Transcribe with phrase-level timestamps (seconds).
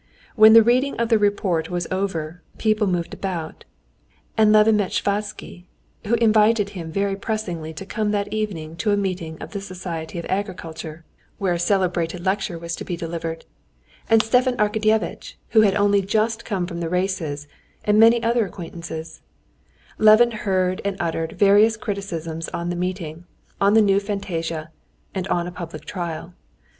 [0.35, 3.65] When the reading of the report was over, people moved about,
[4.35, 5.65] and Levin met Sviazhsky,
[6.07, 10.17] who invited him very pressingly to come that evening to a meeting of the Society
[10.17, 11.05] of Agriculture,
[11.37, 13.45] where a celebrated lecture was to be delivered,
[14.09, 17.47] and Stepan Arkadyevitch, who had only just come from the races,
[17.83, 19.21] and many other acquaintances;
[19.99, 23.25] and Levin heard and uttered various criticisms on the meeting,
[23.61, 24.71] on the new fantasia,
[25.13, 26.33] and on a public trial.